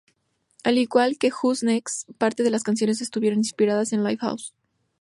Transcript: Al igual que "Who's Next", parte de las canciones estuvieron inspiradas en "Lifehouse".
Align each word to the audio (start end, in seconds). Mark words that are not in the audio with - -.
Al 0.63 0.79
igual 0.79 1.19
que 1.19 1.29
"Who's 1.29 1.61
Next", 1.61 2.09
parte 2.17 2.41
de 2.41 2.49
las 2.49 2.63
canciones 2.63 3.01
estuvieron 3.01 3.37
inspiradas 3.37 3.93
en 3.93 4.03
"Lifehouse". 4.03 4.51